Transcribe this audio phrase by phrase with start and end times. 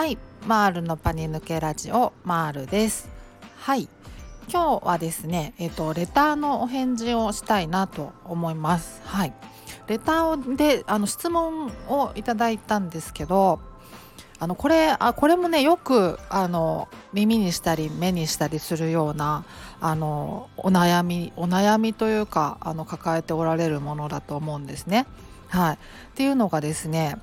[0.00, 0.16] はい。
[0.46, 3.10] マールのパニ抜けラジオマールです。
[3.58, 3.86] はい。
[4.50, 9.02] 今日はですねえっ、とレターのお返事をしたいなと思います。
[9.04, 9.34] はい。
[9.88, 13.60] レターであの質問をいただいたんですけど
[14.38, 19.44] あのこれあこれもねよくあの耳にしたり目にしたりするような
[19.82, 25.06] あのお悩みお悩みというかあの抱えておられるものだと思うんですね。
[25.48, 25.78] はい、っ
[26.14, 27.18] ていうのがですね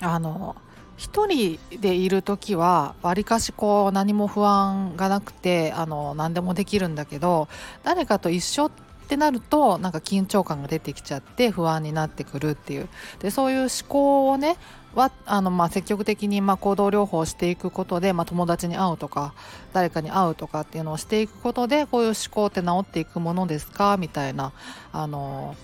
[0.00, 0.56] あの
[0.96, 7.48] 一人でいる時はわりかしこう何も不安がなくてあの何でもできるんだけど
[7.82, 8.70] 誰かと一緒っ
[9.08, 12.88] てなるとなんか緊張感が出てきちゃって不安になってくるっていう。
[13.18, 14.56] でそういう思考をね
[14.94, 19.34] はあのまあ積極的にまあ行動療法をしていくことで、まあ、友達に会うとか
[19.72, 23.96] 誰かに会うとかっていうのをしていくことでこういう思考って治っていくものですか？
[23.96, 24.52] みたいな
[24.92, 25.56] あの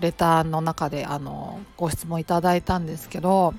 [0.00, 3.54] レターの中であのご質問いただいたんですけど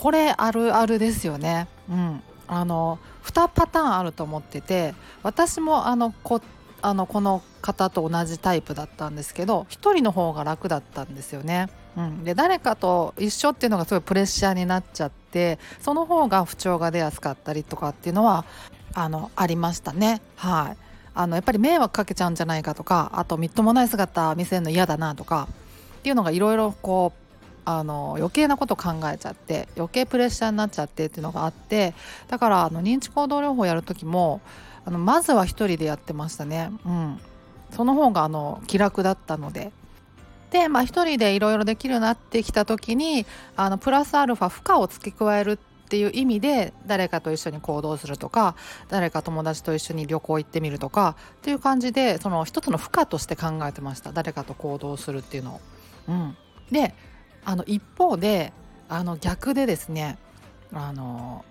[0.00, 1.68] これあるあるですよね。
[1.90, 6.40] うん、あの2パターンあると思ってて私もあのこ
[6.80, 11.68] あのこの方と同じタイプだったんですけど1人の方が楽だったんですよね。
[11.98, 18.46] うん、で誰かと一緒っていうのがすごいプレッシャーになっちゃってその方が不調が出やすかったりとかっていうのは
[18.94, 20.22] あのありましたね。
[20.36, 20.76] はい
[21.12, 25.48] あのやっぱり迷惑かけちゃうんじゃないかとかあとみっともない姿見せるの嫌だなとか
[25.98, 27.29] っていうのがいろいろこう
[27.64, 31.94] あの余計なこと考えちゃって余計プレッシャーになっちゃってっていうのがあって
[32.28, 34.40] だからあの認知行動療法やる時も
[34.84, 36.70] あのまずは1人でやってましたね。
[36.84, 37.20] うん、
[37.70, 39.72] その方があの気楽だったので。
[40.50, 45.56] で、まあ、1人でいろいろできるようになってきた時にあのプラスアルファ負荷を付け加えるっ
[45.90, 48.54] ていう意味で誰かと一緒に行動するとか
[48.88, 55.60] 誰か友達と一緒に旅行行ってみるとかっていう感じでその一つの負荷として考えてました誰かと行動するっていうのを。
[56.08, 56.36] うん、
[56.70, 56.94] で
[57.44, 58.52] あの一方で
[58.88, 60.18] あの逆でですね
[60.72, 61.44] あの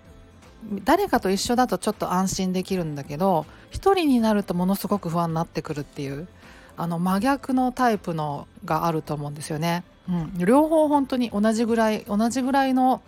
[0.84, 6.28] 誰かと一緒だとちょっと安心できるんだけど一人になるとものすごく不安になってくるっていう
[6.76, 9.84] あの真逆のタイプのがあると思うんですよね。
[10.08, 13.02] うん、両方本当に同じぐらい同じぐらいの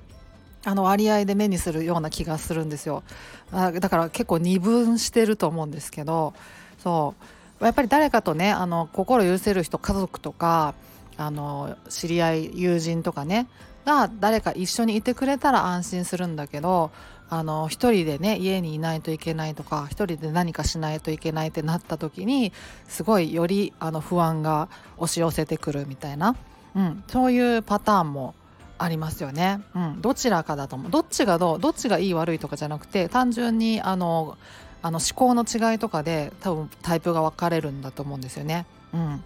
[0.64, 3.02] あの割合で目にするような気がするんですよ。
[3.50, 6.34] あだから結構二分してると思うんですけど
[6.78, 7.14] そ
[7.60, 7.64] う。
[7.64, 10.74] やっぱり誰かとねあの心許せる人家族とか
[11.22, 13.48] あの知り合い友人とかね
[13.84, 16.90] が誰か一緒にいてくれたら安心するんだけど
[17.28, 22.52] あの一人でね家にいないといけないとか一人で何かしないといけないってなった時に
[22.86, 24.68] すごいよりあの不安が
[24.98, 26.36] 押し寄せてくるみたいな、
[26.74, 28.34] うん、そういうパターンも
[28.78, 29.62] ありますよね。
[29.74, 34.36] うん、どちらかだと思うどっちがどうどっちがいい悪いとかじゃなくて単純にあの
[34.82, 38.66] あの思考の違いとかで多分タイプが分かれるんだと思うんですよね。
[38.92, 39.24] うん、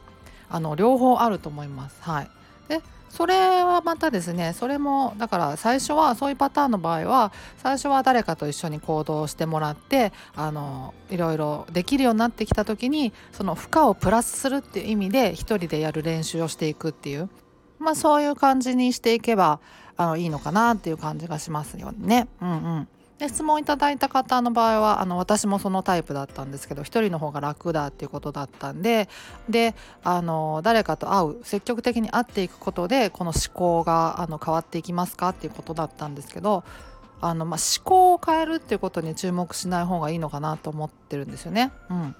[0.48, 1.96] あの両方あると思います。
[2.02, 2.30] はい、
[2.68, 17.30] でそれはまたですねそれもだから最初はそういうパターンの場合は最初は誰かと一緒に行動してもらってあのいろいろできるようになってきた時にその負荷をプラスするっていう意味で一人でやる練習をしていくっていう
[17.78, 19.60] まあそういう感じにしていけば
[19.96, 22.28] あのいいのかなっていう感じがしますよね。
[22.40, 29.08] うんうんで質問いただいた方の場合はあの私もそのタイプだったんですけど1人の方が楽だっていうことだったんで
[29.48, 36.62] であの誰かと会う積極的に会っていくことでこの思考があの変わっていきますかっていうことだったんですけど
[37.22, 41.72] あの、まあ、思考を変えるっていうことに注目しない方がいいのかなと思ってるんですよね。
[41.88, 42.16] うん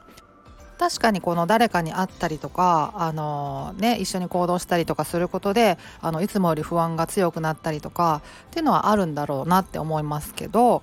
[0.79, 10.83] 確かにこの誰かに会ったりとかあの、ね、一緒に行動したりとかすることであのいつもより不安が強くなったりとかっていうのはあるんだろうなって思いますけど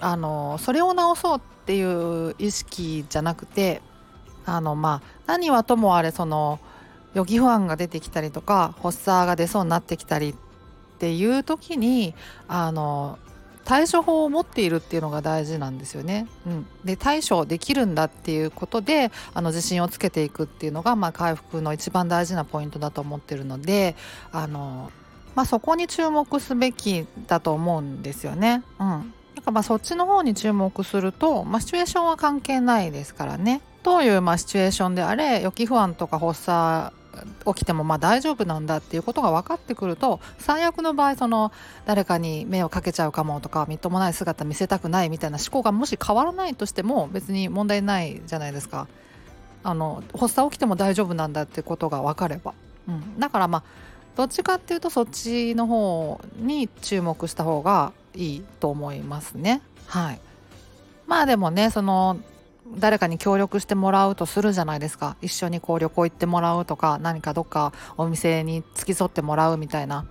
[0.00, 3.82] あのそれを直そうっていう意識じゃなくて
[4.46, 6.58] あの、まあ、何はともあれその
[7.14, 10.34] 予期不安が出てきたりとか発作が出そうになってきたりっ
[10.98, 12.14] ていう時に
[12.48, 13.18] あの
[13.64, 16.26] 対処法を持っているっていうのが大事なんですよね。
[16.46, 23.96] うん、で対処できるんだっていうことであの自信をつけていくっていうのが、まあ、回復の一番大事なポイントだと思ってるので
[24.32, 24.90] あの、
[25.34, 28.62] まあ、そこに注目すべきだと思うんですよね。
[28.78, 33.62] うん、だからまあそっちの方に注目すると、まあ、シチュエーションは関係ないですからね。
[33.82, 36.92] どういうまあシチュエーションであれ予期不安とか発作
[37.46, 41.52] 起きてもまあ大丈夫なんだっていうことが分かってくると最悪の場合その
[41.84, 48.88] 誰かに目をかけちゃうかもとかみっともない姿見せたくないみたいな思考がもし変わらないとしても別に問題ないじゃないですか。
[49.66, 52.52] あの発作起きても大丈夫なんだってことが分かれば、
[52.86, 53.62] うん、だからまあ
[54.14, 59.62] どっちかっていうとそっちの方に注目した方がいいと思いますね。
[59.86, 60.20] はい、
[61.06, 62.18] まあでもねその
[62.78, 65.16] 誰かに協力してもらうとするじゃないですか。
[65.22, 70.06] 一緒にこう旅行行ってもらうとか何かどっかお店に付き添ってもらうみたいな。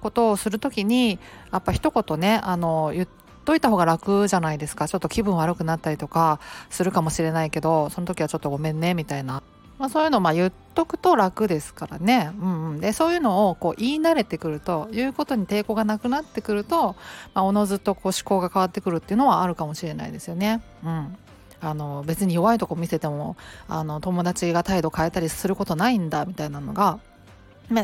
[0.00, 1.18] ことをする時に
[1.52, 3.08] やっぱ一言ねあの言っ
[3.44, 4.88] といた方が楽じゃないですか。
[4.88, 9.42] ちょっと気分悪くなったりとかするかもしれないけどその時はちょっとごめんねみたいな、
[9.78, 16.96] まあ、そういうのまあ言っとくと楽ですからね、うんうん、でそういうのをこう言い慣れてくるということに抵抗がなくなってくると、
[17.34, 20.62] まあ、おのずとこう思考が変わってくるっていうのはあるかもしれないですよね。
[20.84, 21.16] うん。
[21.60, 23.36] あの別に弱いとこ見せても
[23.68, 26.98] あの友達が態度変えたりすることないんだみたいなのが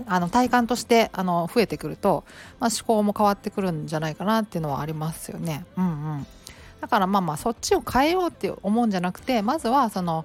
[0.07, 2.25] あの体感としてあの増えてくると、
[2.59, 5.65] まあ、思考も変わってくるんじゃないかなっていうのはありますよね。
[5.77, 5.89] うんう
[6.19, 6.27] ん、
[6.81, 10.25] だからまあまあそっちを変えようって思うんじゃなくてまずはその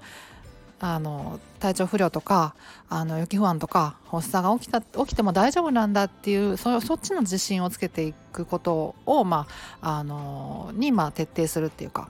[0.80, 2.56] あの体調不良とか
[2.90, 9.46] あの雪不安とか発作が起きた起きても大丈夫なんだっていうそそっちの自信をつけていくことを、ま
[9.82, 12.10] あ、あのに、まあ、徹底するっていうか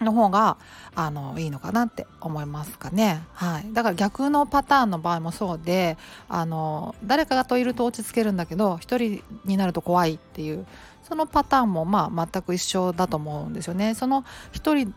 [0.00, 0.56] の方が
[0.94, 3.22] あのいいのかなって思いますかね。
[3.34, 5.98] はい、だから逆のパターンの場合もそうで
[6.28, 10.66] あの誰かがといると落ち着けるんだけど一人になると怖いっていう
[11.02, 13.94] そのパターンもまあ全く一緒だと思うんですよね。
[13.94, 14.92] その一人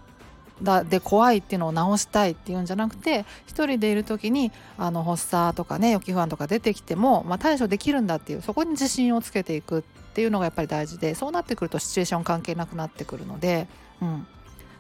[0.62, 9.82] だで怖いっていうのを直したいっていうんじゃなくて一人でいる時にあの発作とかね予期不安とか出てきても、まあ、対処できるんだっていうそこに自信をつけていくっ
[10.14, 13.68] ていうのがやっぱり大事でそうなってくるとシチュエーション関係なくなってくるので、
[14.02, 14.28] うん、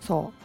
[0.05, 0.43] そう。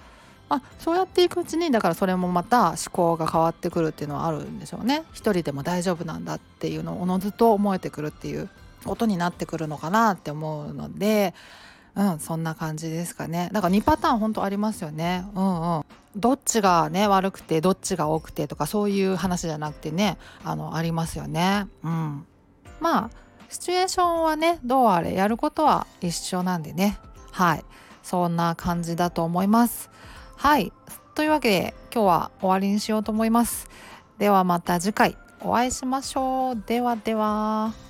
[0.50, 5.04] あそうやっていくうちにだからそれもまた思考が変わってくるっていうのはあるんでしょうね。
[5.12, 8.48] 一人でも大丈夫なんだっていうのをおのずと思えてくるっていう
[8.84, 11.34] ことになってくるのかなって思うので
[11.94, 13.50] うんそんな感じですかね。
[13.52, 15.26] だから2パターン本当ありますよね。
[15.34, 15.84] うんうん。
[16.16, 21.66] どっちがね悪くてどっちが多くてとかそういう話じゃなくてねあのありますよね。
[21.84, 22.26] うん。
[22.80, 23.10] まあ
[23.50, 26.98] シチュエーションはねどうあれやることは一緒なんでね。
[27.32, 27.64] はい。
[28.08, 29.90] そんな感じだと思います。
[30.36, 30.72] はい。
[31.14, 33.68] というわけで今日は終わりにしようと思います。
[34.16, 36.62] ではまた次回お会いしましょう。
[36.66, 37.87] ではでは。